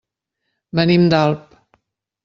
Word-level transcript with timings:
Venim 0.79 1.07
d'Alp. 1.15 1.57